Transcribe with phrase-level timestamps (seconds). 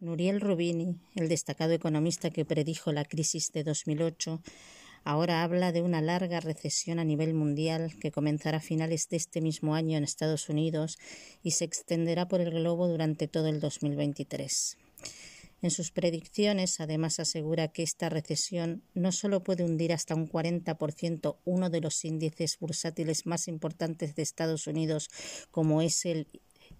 [0.00, 4.40] Nuriel Rubini, el destacado economista que predijo la crisis de 2008,
[5.02, 9.40] ahora habla de una larga recesión a nivel mundial que comenzará a finales de este
[9.40, 10.98] mismo año en Estados Unidos
[11.42, 14.78] y se extenderá por el globo durante todo el 2023.
[15.60, 21.38] En sus predicciones, además, asegura que esta recesión no solo puede hundir hasta un 40%
[21.44, 25.10] uno de los índices bursátiles más importantes de Estados Unidos,
[25.50, 26.28] como es el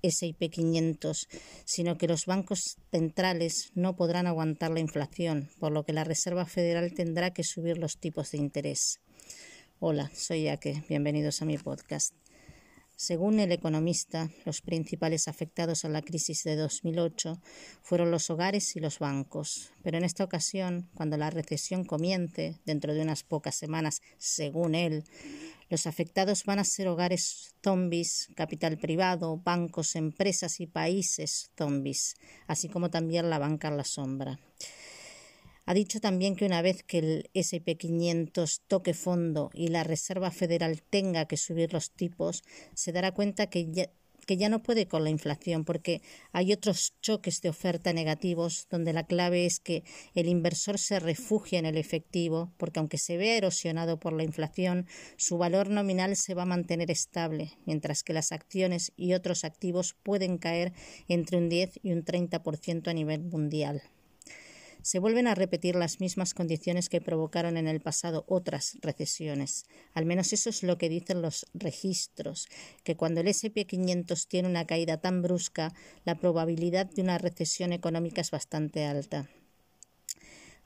[0.02, 1.28] S&P 500,
[1.64, 6.46] sino que los bancos centrales no podrán aguantar la inflación, por lo que la Reserva
[6.46, 9.00] Federal tendrá que subir los tipos de interés.
[9.80, 12.14] Hola, soy Yaque, bienvenidos a mi podcast.
[13.00, 17.40] Según el economista, los principales afectados a la crisis de 2008
[17.80, 19.70] fueron los hogares y los bancos.
[19.84, 25.04] Pero en esta ocasión, cuando la recesión comience, dentro de unas pocas semanas, según él,
[25.68, 32.14] los afectados van a ser hogares zombies, capital privado, bancos, empresas y países zombies,
[32.46, 34.38] así como también la banca en la sombra.
[35.66, 40.80] Ha dicho también que una vez que el SP500 toque fondo y la Reserva Federal
[40.80, 43.90] tenga que subir los tipos, se dará cuenta que ya,
[44.29, 48.93] que ya no puede con la inflación porque hay otros choques de oferta negativos donde
[48.93, 49.84] la clave es que
[50.15, 54.87] el inversor se refugia en el efectivo porque aunque se vea erosionado por la inflación,
[55.16, 59.96] su valor nominal se va a mantener estable, mientras que las acciones y otros activos
[60.02, 60.74] pueden caer
[61.09, 63.82] entre un 10 y un 30% a nivel mundial
[64.88, 69.66] se vuelven a repetir las mismas condiciones que provocaron en el pasado otras recesiones.
[69.92, 72.48] Al menos eso es lo que dicen los registros,
[72.84, 75.75] que cuando el SP500 tiene una caída tan brusca,
[76.06, 79.28] la probabilidad de una recesión económica es bastante alta.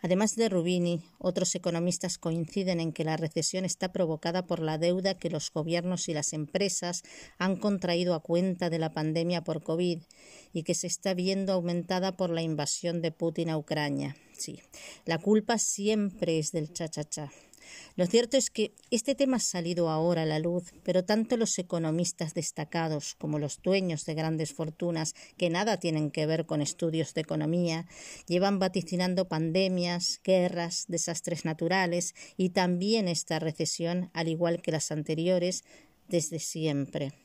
[0.03, 5.17] Además de Rubini, otros economistas coinciden en que la recesión está provocada por la deuda
[5.17, 7.03] que los gobiernos y las empresas
[7.39, 10.03] han contraído a cuenta de la pandemia por COVID
[10.53, 14.17] y que se está viendo aumentada por la invasión de Putin a Ucrania.
[14.37, 14.61] Sí,
[15.05, 17.31] la culpa siempre es del cha-cha-cha.
[17.97, 21.59] Lo cierto es que este tema ha salido ahora a la luz, pero tanto los
[21.59, 27.15] economistas destacados como los dueños de grandes fortunas, que nada tienen que ver con estudios
[27.15, 27.87] de economía,
[28.27, 35.65] llevan vaticinando pandemias, guerras, desastres naturales y también esta recesión, al igual que las anteriores,
[36.09, 37.22] desde siempre.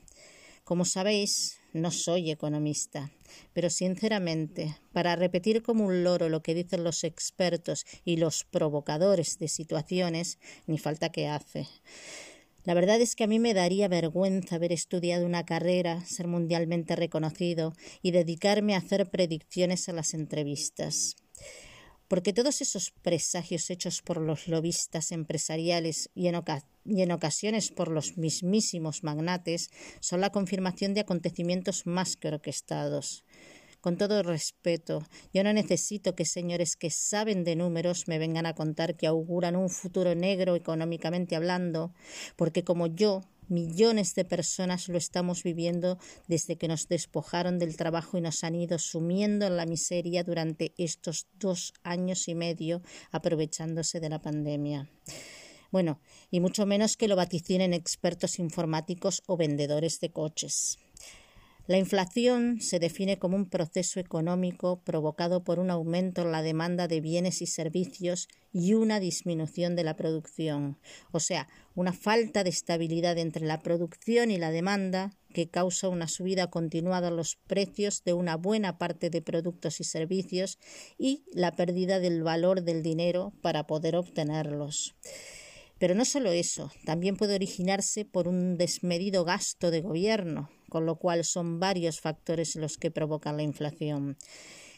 [0.68, 3.10] Como sabéis, no soy economista,
[3.54, 9.40] pero sinceramente, para repetir como un loro lo que dicen los expertos y los provocadores
[9.40, 11.68] de situaciones, ni falta que hace.
[12.66, 16.98] La verdad es que a mí me daría vergüenza haber estudiado una carrera, ser mundialmente
[16.98, 21.16] reconocido y dedicarme a hacer predicciones a las entrevistas
[22.08, 29.04] porque todos esos presagios hechos por los lobistas empresariales y en, ocasiones por los mismísimos
[29.04, 29.70] magnates
[30.00, 33.26] son la confirmación de acontecimientos más que orquestados.
[33.82, 38.56] Con todo respeto, yo no necesito que señores que saben de números me vengan a
[38.56, 41.94] contar que auguran un futuro negro económicamente hablando,
[42.36, 45.98] porque como yo Millones de personas lo estamos viviendo
[46.28, 50.74] desde que nos despojaron del trabajo y nos han ido sumiendo en la miseria durante
[50.78, 52.82] estos dos años y medio
[53.12, 54.90] aprovechándose de la pandemia.
[55.72, 56.00] Bueno,
[56.30, 60.78] y mucho menos que lo vaticinen expertos informáticos o vendedores de coches.
[61.68, 66.88] La inflación se define como un proceso económico provocado por un aumento en la demanda
[66.88, 70.80] de bienes y servicios y una disminución de la producción,
[71.12, 76.08] o sea, una falta de estabilidad entre la producción y la demanda que causa una
[76.08, 80.60] subida continuada en los precios de una buena parte de productos y servicios
[80.98, 84.96] y la pérdida del valor del dinero para poder obtenerlos.
[85.80, 90.96] Pero no solo eso, también puede originarse por un desmedido gasto de gobierno, con lo
[90.98, 94.18] cual son varios factores los que provocan la inflación.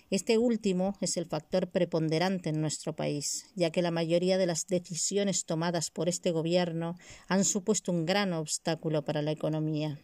[0.10, 4.66] Este último es el factor preponderante en nuestro país, ya que la mayoría de las
[4.66, 10.00] decisiones tomadas por este gobierno han supuesto un gran obstáculo para la economía.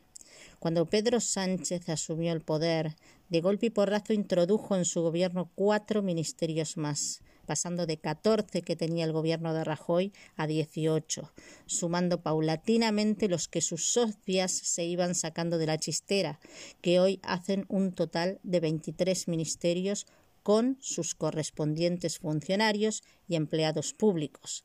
[0.59, 2.95] Cuando Pedro Sánchez asumió el poder,
[3.29, 8.75] de golpe y porrazo introdujo en su gobierno cuatro ministerios más, pasando de 14 que
[8.75, 11.31] tenía el gobierno de Rajoy a 18,
[11.65, 16.39] sumando paulatinamente los que sus socias se iban sacando de la chistera,
[16.81, 20.05] que hoy hacen un total de 23 ministerios
[20.43, 24.63] con sus correspondientes funcionarios y empleados públicos,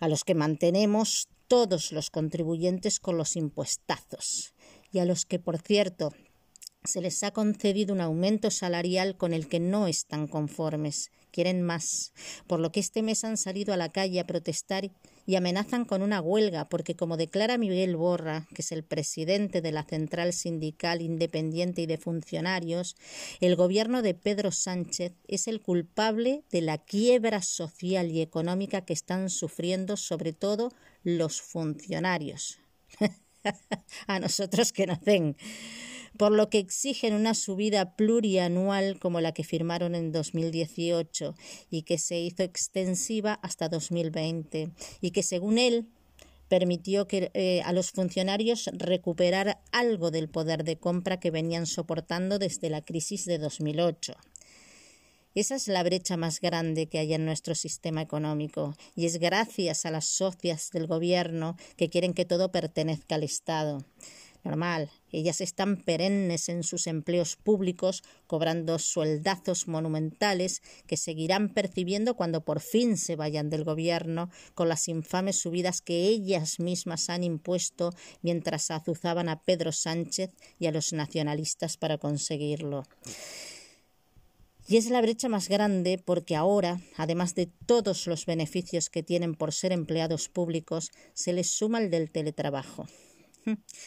[0.00, 4.54] a los que mantenemos todos los contribuyentes con los impuestazos,
[4.90, 6.12] y a los que, por cierto,
[6.84, 12.12] se les ha concedido un aumento salarial con el que no están conformes, quieren más,
[12.46, 14.90] por lo que este mes han salido a la calle a protestar
[15.26, 19.72] y amenazan con una huelga porque, como declara Miguel Borra, que es el presidente de
[19.72, 22.96] la Central Sindical Independiente y de Funcionarios,
[23.40, 28.92] el gobierno de Pedro Sánchez es el culpable de la quiebra social y económica que
[28.92, 32.58] están sufriendo sobre todo los funcionarios.
[34.06, 35.36] A nosotros que nos den
[36.16, 41.34] por lo que exigen una subida plurianual como la que firmaron en 2018
[41.70, 44.70] y que se hizo extensiva hasta 2020
[45.00, 45.88] y que según él
[46.48, 52.38] permitió que, eh, a los funcionarios recuperar algo del poder de compra que venían soportando
[52.38, 54.14] desde la crisis de 2008.
[55.34, 59.86] Esa es la brecha más grande que hay en nuestro sistema económico y es gracias
[59.86, 63.78] a las socias del gobierno que quieren que todo pertenezca al Estado
[64.44, 64.90] normal.
[65.12, 72.60] Ellas están perennes en sus empleos públicos, cobrando sueldazos monumentales que seguirán percibiendo cuando por
[72.60, 77.90] fin se vayan del gobierno, con las infames subidas que ellas mismas han impuesto
[78.22, 82.84] mientras azuzaban a Pedro Sánchez y a los nacionalistas para conseguirlo.
[84.68, 89.34] Y es la brecha más grande porque ahora, además de todos los beneficios que tienen
[89.34, 92.86] por ser empleados públicos, se les suma el del teletrabajo.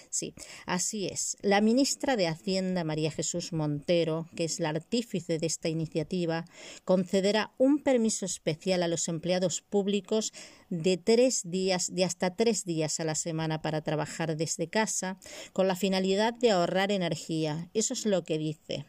[0.09, 0.33] Sí,
[0.65, 1.37] así es.
[1.41, 6.45] La ministra de Hacienda, María Jesús Montero, que es la artífice de esta iniciativa,
[6.83, 10.33] concederá un permiso especial a los empleados públicos
[10.69, 15.17] de tres días, de hasta tres días a la semana para trabajar desde casa,
[15.53, 17.69] con la finalidad de ahorrar energía.
[17.73, 18.85] Eso es lo que dice.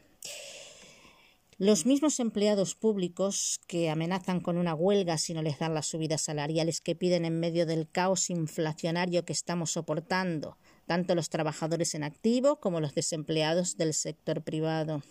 [1.58, 6.20] Los mismos empleados públicos que amenazan con una huelga si no les dan las subidas
[6.20, 12.04] salariales que piden en medio del caos inflacionario que estamos soportando, tanto los trabajadores en
[12.04, 15.02] activo como los desempleados del sector privado.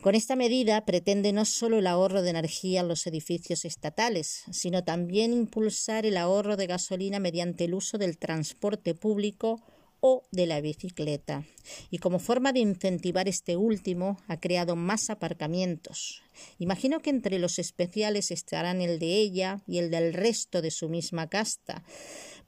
[0.00, 4.82] Con esta medida pretende no solo el ahorro de energía en los edificios estatales, sino
[4.82, 9.60] también impulsar el ahorro de gasolina mediante el uso del transporte público
[10.00, 11.44] o de la bicicleta.
[11.90, 16.22] Y como forma de incentivar este último, ha creado más aparcamientos.
[16.58, 20.88] Imagino que entre los especiales estarán el de ella y el del resto de su
[20.88, 21.84] misma casta,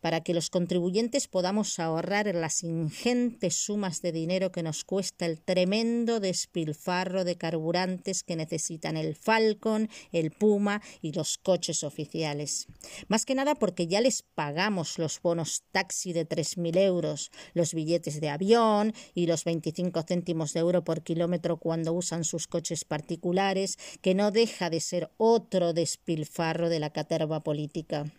[0.03, 5.41] para que los contribuyentes podamos ahorrar las ingentes sumas de dinero que nos cuesta el
[5.41, 12.67] tremendo despilfarro de carburantes que necesitan el Falcon, el Puma y los coches oficiales.
[13.07, 18.21] Más que nada porque ya les pagamos los bonos taxi de 3.000 euros, los billetes
[18.21, 23.79] de avión y los 25 céntimos de euro por kilómetro cuando usan sus coches particulares,
[24.01, 28.13] que no deja de ser otro despilfarro de la caterva política.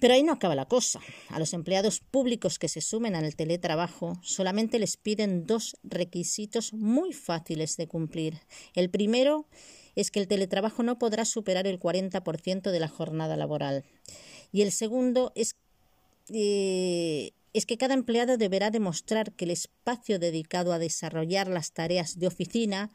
[0.00, 1.00] Pero ahí no acaba la cosa.
[1.28, 7.12] A los empleados públicos que se sumen al teletrabajo solamente les piden dos requisitos muy
[7.12, 8.40] fáciles de cumplir.
[8.74, 9.46] El primero
[9.94, 13.84] es que el teletrabajo no podrá superar el 40% de la jornada laboral.
[14.52, 15.56] Y el segundo es,
[16.32, 22.18] eh, es que cada empleado deberá demostrar que el espacio dedicado a desarrollar las tareas
[22.18, 22.90] de oficina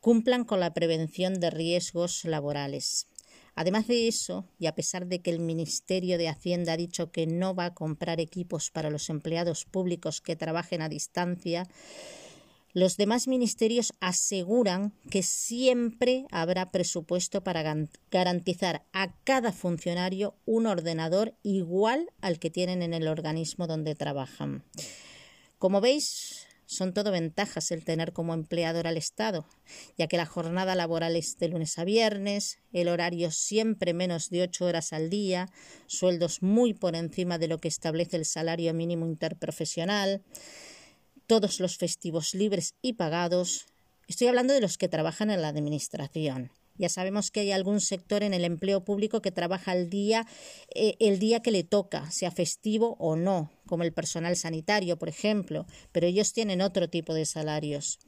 [0.00, 3.06] cumplan con la prevención de riesgos laborales.
[3.54, 7.26] Además de eso, y a pesar de que el Ministerio de Hacienda ha dicho que
[7.26, 11.68] no va a comprar equipos para los empleados públicos que trabajen a distancia,
[12.74, 17.62] los demás ministerios aseguran que siempre habrá presupuesto para
[18.10, 24.64] garantizar a cada funcionario un ordenador igual al que tienen en el organismo donde trabajan.
[25.58, 26.41] Como veis,
[26.72, 29.46] son todo ventajas el tener como empleador al Estado,
[29.98, 34.42] ya que la jornada laboral es de lunes a viernes, el horario siempre menos de
[34.42, 35.48] ocho horas al día,
[35.86, 40.22] sueldos muy por encima de lo que establece el salario mínimo interprofesional,
[41.26, 43.66] todos los festivos libres y pagados.
[44.08, 46.50] Estoy hablando de los que trabajan en la Administración.
[46.78, 50.26] Ya sabemos que hay algún sector en el empleo público que trabaja el día,
[50.74, 55.08] eh, el día que le toca, sea festivo o no, como el personal sanitario, por
[55.08, 57.98] ejemplo, pero ellos tienen otro tipo de salarios.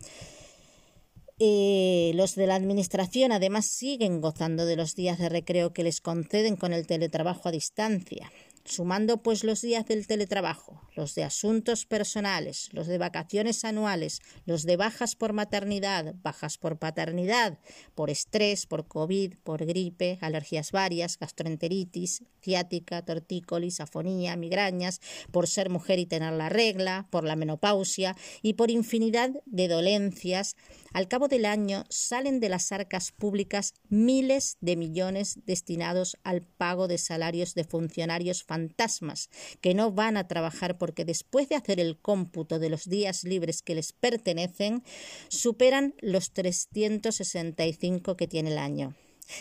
[1.39, 6.03] Eh, los de la Administración además siguen gozando de los días de recreo que les
[6.03, 8.31] conceden con el teletrabajo a distancia.
[8.67, 14.63] Sumando pues los días del teletrabajo, los de asuntos personales, los de vacaciones anuales, los
[14.63, 17.59] de bajas por maternidad, bajas por paternidad,
[17.95, 25.69] por estrés, por COVID, por gripe, alergias varias, gastroenteritis, ciática, tortícolis, afonía, migrañas, por ser
[25.69, 30.57] mujer y tener la regla, por la menopausia y por infinidad de dolencias,
[30.95, 36.89] al cabo del año salen de las arcas públicas miles de millones destinados al pago
[36.89, 39.31] de salarios de funcionarios fantasmas
[39.61, 43.63] que no van a trabajar porque después de hacer el cómputo de los días libres
[43.63, 44.85] que les pertenecen,
[45.29, 48.95] superan los 365 que tiene el año.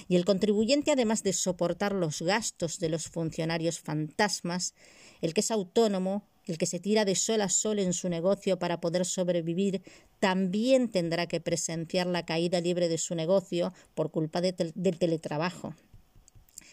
[0.07, 4.73] Y el contribuyente, además de soportar los gastos de los funcionarios fantasmas,
[5.21, 8.57] el que es autónomo, el que se tira de sol a sol en su negocio
[8.57, 9.83] para poder sobrevivir,
[10.19, 15.75] también tendrá que presenciar la caída libre de su negocio por culpa del teletrabajo.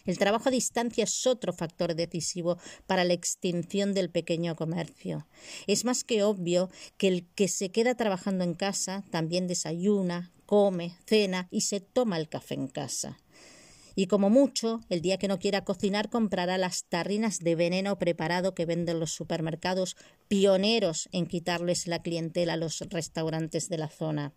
[0.05, 5.27] El trabajo a distancia es otro factor decisivo para la extinción del pequeño comercio.
[5.67, 10.97] Es más que obvio que el que se queda trabajando en casa también desayuna, come,
[11.07, 13.19] cena y se toma el café en casa.
[13.95, 18.55] Y como mucho, el día que no quiera cocinar comprará las tarrinas de veneno preparado
[18.55, 19.97] que venden los supermercados,
[20.29, 24.33] pioneros en quitarles la clientela a los restaurantes de la zona.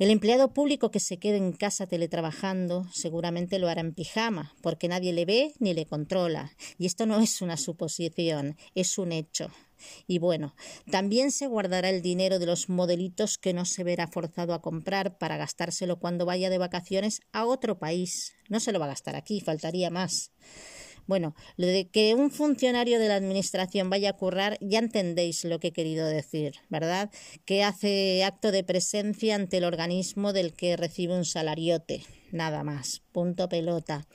[0.00, 4.88] El empleado público que se quede en casa teletrabajando seguramente lo hará en pijama, porque
[4.88, 6.52] nadie le ve ni le controla.
[6.78, 9.50] Y esto no es una suposición, es un hecho.
[10.06, 10.54] Y bueno,
[10.90, 15.18] también se guardará el dinero de los modelitos que no se verá forzado a comprar
[15.18, 18.32] para gastárselo cuando vaya de vacaciones a otro país.
[18.48, 20.32] No se lo va a gastar aquí, faltaría más.
[21.10, 25.58] Bueno, lo de que un funcionario de la Administración vaya a currar, ya entendéis lo
[25.58, 27.10] que he querido decir, ¿verdad?
[27.44, 33.02] Que hace acto de presencia ante el organismo del que recibe un salariote, nada más,
[33.10, 34.06] punto pelota.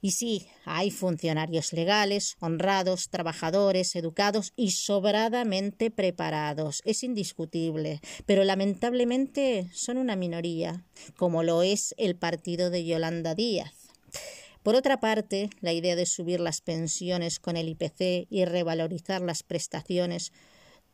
[0.00, 6.80] Y sí, hay funcionarios legales, honrados, trabajadores, educados y sobradamente preparados.
[6.84, 10.84] Es indiscutible, pero lamentablemente son una minoría,
[11.16, 13.72] como lo es el partido de Yolanda Díaz.
[14.64, 19.42] Por otra parte, la idea de subir las pensiones con el IPC y revalorizar las
[19.42, 20.32] prestaciones,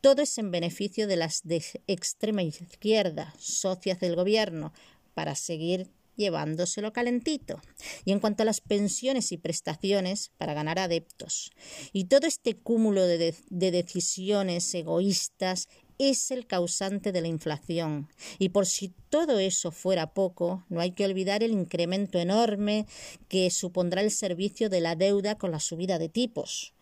[0.01, 4.73] todo es en beneficio de las de extrema izquierda, socias del gobierno,
[5.13, 5.87] para seguir
[6.17, 7.61] llevándoselo calentito.
[8.03, 11.51] Y en cuanto a las pensiones y prestaciones, para ganar adeptos.
[11.93, 15.69] Y todo este cúmulo de, de decisiones egoístas
[16.09, 18.09] es el causante de la inflación.
[18.39, 22.87] Y por si todo eso fuera poco, no hay que olvidar el incremento enorme
[23.27, 26.73] que supondrá el servicio de la deuda con la subida de tipos.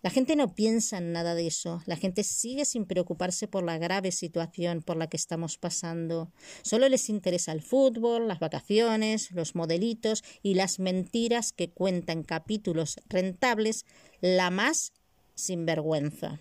[0.00, 1.82] La gente no piensa en nada de eso.
[1.86, 6.32] La gente sigue sin preocuparse por la grave situación por la que estamos pasando.
[6.62, 12.96] Solo les interesa el fútbol, las vacaciones, los modelitos y las mentiras que cuentan capítulos
[13.08, 13.86] rentables,
[14.20, 14.92] la más
[15.34, 16.40] sinvergüenza.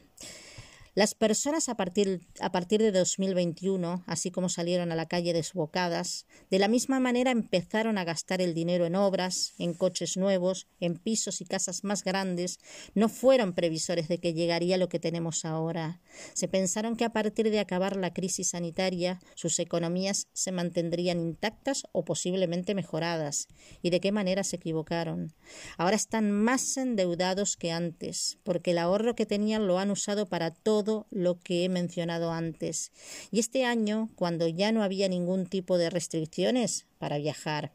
[0.98, 6.25] Las personas a partir, a partir de 2021, así como salieron a la calle desbocadas,
[6.50, 10.98] de la misma manera empezaron a gastar el dinero en obras, en coches nuevos, en
[10.98, 12.58] pisos y casas más grandes,
[12.96, 16.01] no fueron previsores de que llegaría lo que tenemos ahora.
[16.34, 21.84] Se pensaron que a partir de acabar la crisis sanitaria sus economías se mantendrían intactas
[21.92, 23.50] o posiblemente mejoradas.
[23.84, 25.36] ¿Y de qué manera se equivocaron?
[25.77, 30.50] Ahora están más endeudados que antes, porque el ahorro que tenían lo han usado para
[30.50, 32.91] todo lo que he mencionado antes.
[33.32, 37.72] Y este año, cuando ya no había ningún tipo de restricciones para viajar,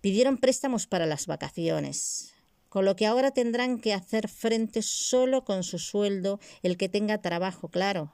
[0.00, 2.32] pidieron préstamos para las vacaciones,
[2.68, 7.22] con lo que ahora tendrán que hacer frente solo con su sueldo el que tenga
[7.22, 8.12] trabajo, claro.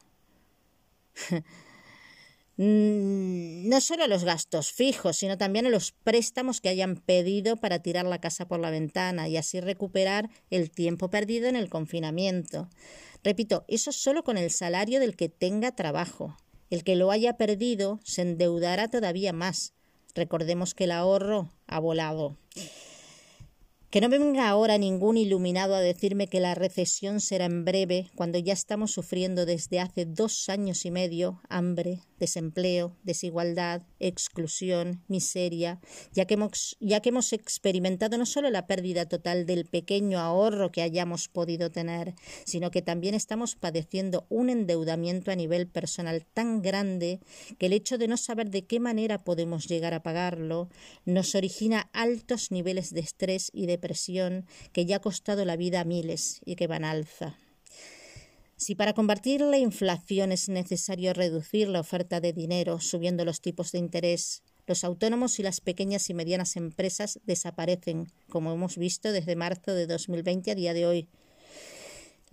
[2.56, 7.56] Mm, no solo a los gastos fijos, sino también a los préstamos que hayan pedido
[7.56, 11.68] para tirar la casa por la ventana y así recuperar el tiempo perdido en el
[11.68, 12.68] confinamiento.
[13.24, 16.36] Repito, eso solo con el salario del que tenga trabajo.
[16.68, 19.72] El que lo haya perdido se endeudará todavía más.
[20.14, 22.36] Recordemos que el ahorro ha volado.
[23.94, 28.40] Que no venga ahora ningún iluminado a decirme que la recesión será en breve, cuando
[28.40, 35.80] ya estamos sufriendo desde hace dos años y medio hambre, desempleo, desigualdad, exclusión, miseria,
[36.12, 40.72] ya que, hemos, ya que hemos experimentado no solo la pérdida total del pequeño ahorro
[40.72, 46.62] que hayamos podido tener, sino que también estamos padeciendo un endeudamiento a nivel personal tan
[46.62, 47.20] grande
[47.58, 50.68] que el hecho de no saber de qué manera podemos llegar a pagarlo
[51.04, 53.78] nos origina altos niveles de estrés y de
[54.72, 57.36] que ya ha costado la vida a miles y que van alza.
[58.56, 63.72] Si para combatir la inflación es necesario reducir la oferta de dinero subiendo los tipos
[63.72, 69.36] de interés, los autónomos y las pequeñas y medianas empresas desaparecen, como hemos visto desde
[69.36, 71.08] marzo de 2020 a día de hoy,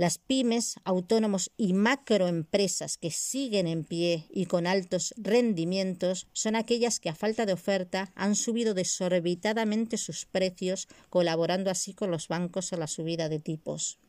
[0.01, 7.00] las pymes, autónomos y macroempresas que siguen en pie y con altos rendimientos son aquellas
[7.00, 12.74] que a falta de oferta han subido desorbitadamente sus precios, colaborando así con los bancos
[12.74, 14.00] a la subida de tipos.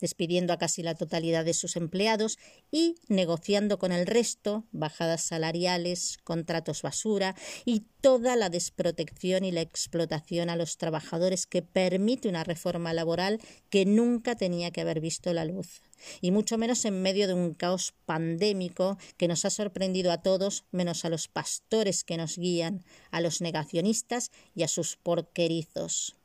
[0.00, 2.38] Despidiendo a casi la totalidad de sus empleados
[2.70, 9.60] y negociando con el resto bajadas salariales, contratos basura y toda la desprotección y la
[9.60, 15.32] explotación a los trabajadores que permite una reforma laboral que nunca tenía que haber visto
[15.32, 15.82] la luz
[16.20, 20.64] y mucho menos en medio de un caos pandémico que nos ha sorprendido a todos,
[20.70, 26.16] menos a los pastores que nos guían, a los negacionistas y a sus porquerizos.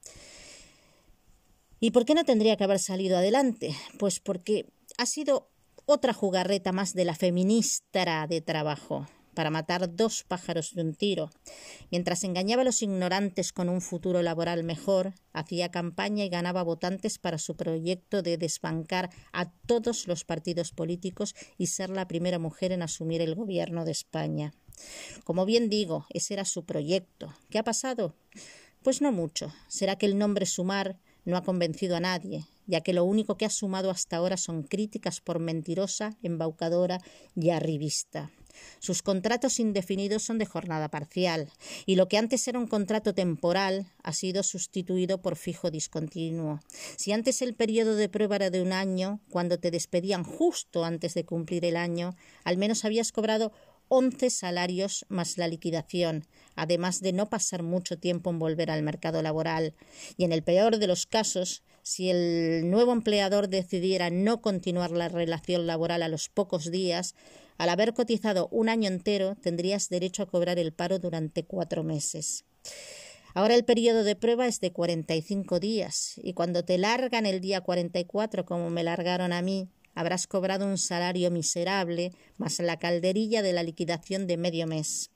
[1.83, 3.75] ¿Y por qué no tendría que haber salido adelante?
[3.99, 5.51] Pues porque ha sido
[5.83, 11.29] otra jugarreta más de la feministra de trabajo para matar dos pájaros de un tiro.
[11.91, 17.19] Mientras engañaba a los ignorantes con un futuro laboral mejor, hacía campaña y ganaba votantes
[17.19, 22.71] para su proyecto de desbancar a todos los partidos políticos y ser la primera mujer
[22.71, 24.53] en asumir el gobierno de España.
[25.25, 27.33] Como bien digo, ese era su proyecto.
[27.49, 28.15] ¿Qué ha pasado?
[28.83, 29.53] Pues no mucho.
[29.67, 33.45] Será que el nombre Sumar no ha convencido a nadie, ya que lo único que
[33.45, 36.99] ha sumado hasta ahora son críticas por mentirosa, embaucadora
[37.35, 38.31] y arribista.
[38.79, 41.49] Sus contratos indefinidos son de jornada parcial,
[41.85, 46.59] y lo que antes era un contrato temporal ha sido sustituido por fijo discontinuo.
[46.95, 51.13] Si antes el periodo de prueba era de un año, cuando te despedían justo antes
[51.13, 53.51] de cumplir el año, al menos habías cobrado
[53.95, 59.21] once salarios más la liquidación, además de no pasar mucho tiempo en volver al mercado
[59.21, 59.75] laboral.
[60.17, 65.09] Y en el peor de los casos, si el nuevo empleador decidiera no continuar la
[65.09, 67.13] relación laboral a los pocos días,
[67.59, 72.45] al haber cotizado un año entero, tendrías derecho a cobrar el paro durante cuatro meses.
[73.35, 77.61] Ahora el periodo de prueba es de 45 días y cuando te largan el día
[77.61, 83.53] 44 como me largaron a mí, habrás cobrado un salario miserable más la calderilla de
[83.53, 85.11] la liquidación de medio mes.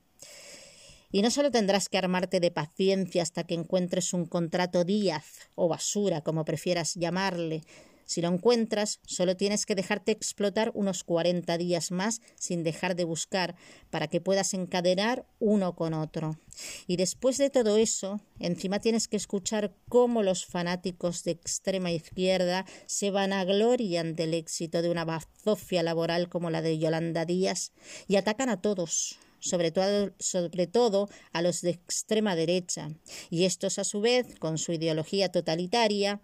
[1.10, 5.68] Y no solo tendrás que armarte de paciencia hasta que encuentres un contrato Díaz o
[5.68, 7.62] basura, como prefieras llamarle,
[8.08, 13.04] si lo encuentras, solo tienes que dejarte explotar unos 40 días más sin dejar de
[13.04, 13.54] buscar
[13.90, 16.38] para que puedas encadenar uno con otro.
[16.86, 22.64] Y después de todo eso, encima tienes que escuchar cómo los fanáticos de extrema izquierda
[22.86, 27.72] se vanaglorian del éxito de una bazofia laboral como la de Yolanda Díaz
[28.06, 32.88] y atacan a todos, sobre todo, sobre todo, a los de extrema derecha,
[33.28, 36.22] y estos a su vez, con su ideología totalitaria,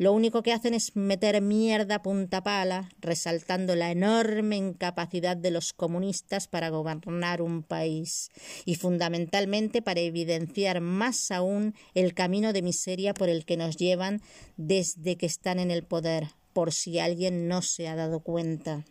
[0.00, 5.74] lo único que hacen es meter mierda punta pala, resaltando la enorme incapacidad de los
[5.74, 8.30] comunistas para gobernar un país
[8.64, 14.22] y fundamentalmente para evidenciar más aún el camino de miseria por el que nos llevan
[14.56, 18.86] desde que están en el poder, por si alguien no se ha dado cuenta.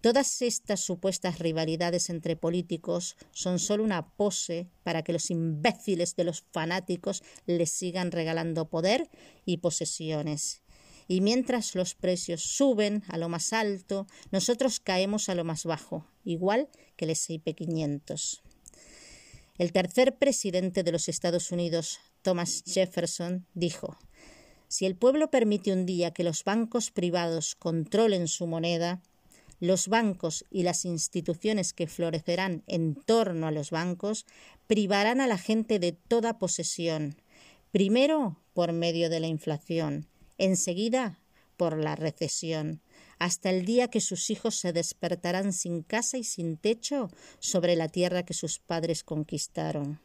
[0.00, 6.24] Todas estas supuestas rivalidades entre políticos son solo una pose para que los imbéciles de
[6.24, 9.08] los fanáticos les sigan regalando poder
[9.44, 10.62] y posesiones.
[11.08, 16.06] Y mientras los precios suben a lo más alto, nosotros caemos a lo más bajo,
[16.22, 18.42] igual que el S&P 500.
[19.56, 23.96] El tercer presidente de los Estados Unidos, Thomas Jefferson, dijo
[24.68, 29.02] Si el pueblo permite un día que los bancos privados controlen su moneda,
[29.60, 34.26] los bancos y las instituciones que florecerán en torno a los bancos
[34.66, 37.16] privarán a la gente de toda posesión,
[37.70, 41.18] primero por medio de la inflación, enseguida
[41.56, 42.82] por la recesión,
[43.18, 47.88] hasta el día que sus hijos se despertarán sin casa y sin techo sobre la
[47.88, 50.00] tierra que sus padres conquistaron.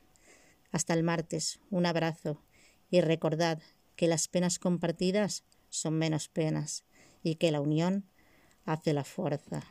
[0.71, 2.41] Hasta el martes, un abrazo
[2.89, 3.61] y recordad
[3.95, 6.83] que las penas compartidas son menos penas
[7.21, 8.05] y que la unión
[8.65, 9.61] hace la fuerza.